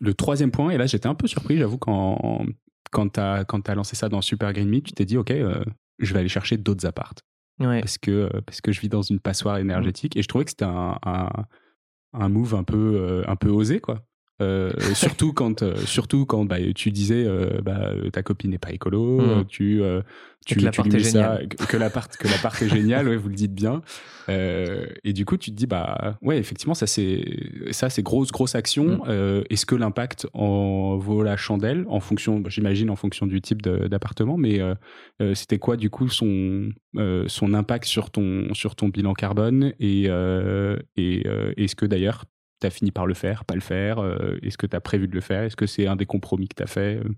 [0.00, 2.44] le troisième point, et là j'étais un peu surpris, j'avoue, quand,
[2.90, 5.64] quand tu as, as, lancé ça dans Super Green Me, tu t'es dit, OK, euh,
[5.98, 7.22] je vais aller chercher d'autres appartes.
[7.58, 10.14] Parce, que, euh, parce que je vis dans une passoire énergétique.
[10.16, 11.28] Et je trouvais que c'était un, un,
[12.12, 14.02] un, move un peu, euh, un peu osé, quoi.
[14.42, 18.70] Euh, surtout quand, euh, surtout quand bah, tu disais euh, bah, ta copine n'est pas
[18.70, 19.46] écolo, mmh.
[19.46, 19.80] tu,
[20.44, 23.80] tu, que l'appart est génial, que l'appart est génial, ouais, vous le dites bien.
[24.28, 27.24] et du coup, tu te dis bah ouais, effectivement, ça c'est
[27.70, 29.04] ça c'est grosse grosse action.
[29.06, 29.44] Mmh.
[29.48, 33.62] Est-ce que l'impact en vaut la chandelle en fonction, bah, j'imagine en fonction du type
[33.62, 34.60] d'appartement, mais
[35.34, 36.68] c'était quoi du coup son
[37.26, 40.10] son impact sur ton sur ton bilan carbone et
[40.96, 41.26] et
[41.56, 42.26] est-ce que d'ailleurs
[42.70, 45.08] tu as fini par le faire, pas le faire euh, Est-ce que tu as prévu
[45.08, 47.08] de le faire Est-ce que c'est un des compromis que tu as fait euh?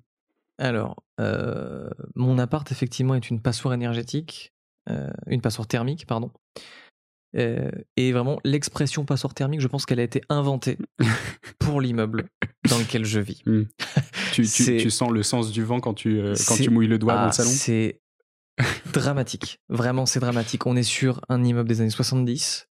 [0.58, 4.52] Alors, euh, mon appart, effectivement, est une passoire énergétique,
[5.26, 6.32] une passoire thermique, pardon.
[7.34, 10.78] et vraiment, l'expression passoire thermique, je pense qu'elle a été inventée
[11.60, 12.28] pour l'immeuble
[12.68, 13.42] dans lequel je vis.
[13.46, 13.64] Hmm.
[14.32, 17.22] tu, tu, sens le sens du vent quand tu, quand tu mouilles le doigt dans
[17.22, 17.50] le ah, salon?
[17.50, 18.00] C'est
[18.92, 19.60] dramatique.
[19.68, 20.66] Vraiment, c'est dramatique.
[20.66, 22.68] On est sur un immeuble des années 70,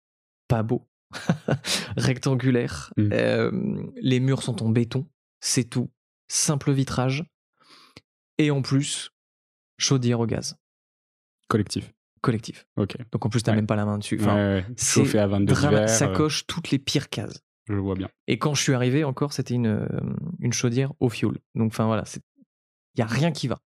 [0.49, 0.87] pas beau,
[1.97, 2.93] rectangulaire.
[2.97, 3.09] Mm.
[3.13, 5.07] Euh, les murs sont en béton,
[5.41, 5.91] c'est tout.
[6.29, 7.25] Simple vitrage.
[8.39, 9.11] Et en plus,
[9.79, 10.57] chaudière au gaz.
[11.49, 11.93] Collectif.
[12.21, 12.67] Collectif.
[12.77, 12.97] Ok.
[13.13, 14.19] Donc en plus, t'as même pas la main dessus.
[14.21, 15.55] Enfin, Chauffé à 22
[15.87, 16.15] Ça euh.
[16.15, 17.41] coche toutes les pires cases.
[17.69, 18.09] Je le vois bien.
[18.27, 19.87] Et quand je suis arrivé, encore, c'était une, euh,
[20.41, 21.39] une chaudière au fioul.
[21.55, 22.05] Donc enfin voilà,
[22.95, 23.61] il y a rien qui va.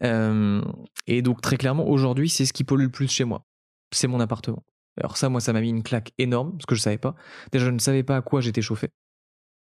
[0.00, 3.46] et donc très clairement, aujourd'hui, c'est ce qui pollue le plus chez moi.
[3.92, 4.64] C'est mon appartement.
[4.98, 7.14] Alors ça, moi, ça m'a mis une claque énorme, parce que je savais pas.
[7.50, 8.90] Déjà, je ne savais pas à quoi j'étais chauffé.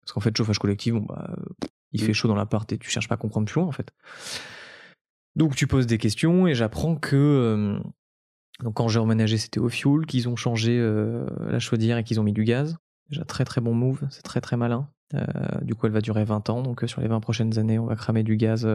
[0.01, 1.35] Parce qu'en fait, chauffage collectif, bon, bah,
[1.91, 2.15] il fait mm.
[2.15, 3.91] chaud dans l'appart et tu cherches pas à comprendre plus loin, en fait.
[5.35, 7.15] Donc, tu poses des questions et j'apprends que...
[7.15, 7.79] Euh,
[8.63, 12.19] donc, quand j'ai emménagé, c'était au fuel, qu'ils ont changé euh, la chaudière et qu'ils
[12.19, 12.77] ont mis du gaz.
[13.09, 14.89] Déjà, très très bon move, c'est très très malin.
[15.13, 15.25] Euh,
[15.61, 17.95] du coup, elle va durer 20 ans, donc sur les 20 prochaines années, on va
[17.95, 18.67] cramer du gaz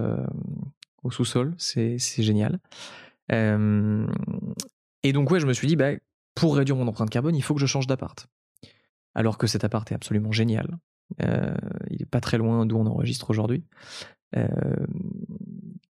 [1.03, 2.61] au sous-sol, c'est génial.
[3.31, 5.93] et donc, ouais, je me suis dit, bah,
[6.35, 8.27] pour réduire mon empreinte carbone, il faut que je change d'appart.
[9.15, 10.79] Alors que cet appart est absolument génial.
[11.23, 11.55] Euh,
[11.91, 13.65] il est pas très loin d'où on enregistre aujourd'hui.
[14.37, 14.47] Euh,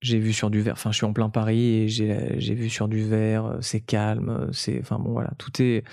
[0.00, 2.88] j'ai vu sur du verre, enfin je suis en plein Paris et j'ai vu sur
[2.88, 5.84] du verre, c'est calme, c'est, enfin bon voilà, tout est,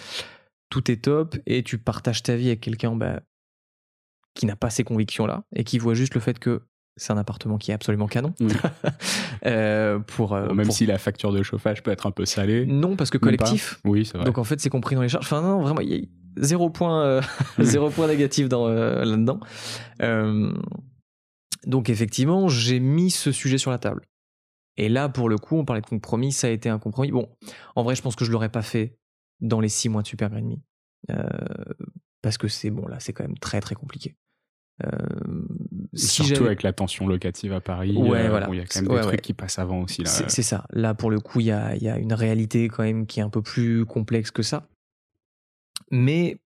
[0.70, 3.22] tout est top et tu partages ta vie avec quelqu'un bah,
[4.34, 6.64] qui n'a pas ces convictions là et qui voit juste le fait que
[7.00, 8.34] c'est un appartement qui est absolument canon.
[9.46, 12.66] Euh, pour, euh, Même si la facture de chauffage peut être un peu salée.
[12.66, 13.80] Non, parce que collectif.
[13.86, 14.26] Oui, c'est vrai.
[14.26, 15.26] Donc en fait, c'est compris dans les charges.
[15.26, 16.06] Enfin, non, vraiment, il y a
[16.42, 17.22] zéro point, euh,
[17.60, 19.40] zéro point négatif dans, là-dedans.
[21.66, 24.02] donc effectivement, j'ai mis ce sujet sur la table.
[24.76, 27.12] Et là, pour le coup, on parlait de compromis, ça a été un compromis.
[27.12, 27.30] Bon,
[27.78, 28.98] en vrai, je pense que je l'aurais pas fait
[29.40, 31.16] dans les six mois de Super Green Me.
[32.22, 34.18] parce que c'est bon, là, c'est quand même très très compliqué.
[34.86, 34.90] Euh,
[35.94, 39.02] surtout avec la tension locative à Paris, ouais, euh, il y a quand même des
[39.02, 40.04] trucs qui passent avant aussi.
[40.06, 40.66] C'est ça.
[40.72, 43.24] Là, pour le coup, il y a, y a, une réalité quand même qui est
[43.24, 44.68] un peu plus complexe que ça.
[45.92, 46.38] Mais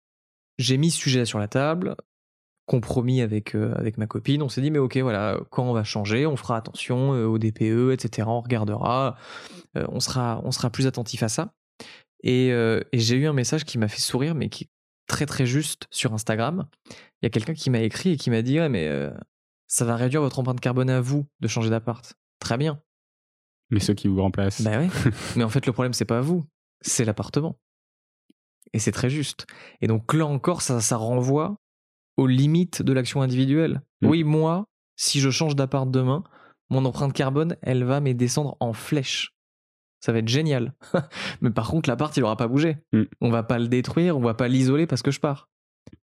[0.58, 1.96] j'ai mis ce sujet sur la table,
[2.66, 4.42] compromis avec, euh, avec ma copine.
[4.42, 7.92] On s'est dit, mais ok, voilà, quand on va changer, on fera attention au DPE,
[7.92, 8.28] etc.
[8.28, 9.16] On regardera,
[9.74, 11.52] on, sera, on sera plus attentif à ça.
[12.22, 14.68] Et, et j'ai eu un message qui m'a fait sourire, mais qui,
[15.06, 16.66] très très juste sur Instagram.
[16.88, 19.10] Il y a quelqu'un qui m'a écrit et qui m'a dit mais euh,
[19.66, 22.14] ça va réduire votre empreinte carbone à vous de changer d'appart.
[22.38, 22.80] Très bien.
[23.70, 24.62] Mais ceux qui vous remplacent.
[24.62, 24.88] Bah oui.
[25.36, 26.44] mais en fait, le problème, c'est pas vous,
[26.80, 27.58] c'est l'appartement.
[28.72, 29.46] Et c'est très juste.
[29.80, 31.56] Et donc là encore, ça, ça renvoie
[32.16, 33.82] aux limites de l'action individuelle.
[34.02, 34.08] Mm.
[34.08, 34.66] Oui, moi,
[34.96, 36.24] si je change d'appart demain,
[36.70, 39.34] mon empreinte carbone, elle va mais descendre en flèche
[40.04, 40.74] ça va être génial.
[41.40, 42.76] Mais par contre, l'appart, il n'aura pas bougé.
[42.92, 43.04] Mm.
[43.22, 45.48] On va pas le détruire, on va pas l'isoler parce que je pars.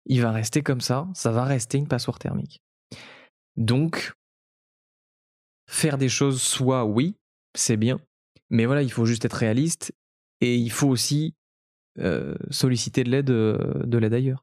[0.08, 2.64] Il va rester comme ça, ça va rester une passoire thermique.
[3.58, 4.14] Donc,
[5.68, 7.16] faire des choses, soit oui,
[7.56, 8.00] c'est bien,
[8.50, 9.94] mais voilà, il faut juste être réaliste
[10.42, 11.34] et il faut aussi
[12.00, 14.40] euh, solliciter de l'aide euh, de l'aide ailleurs.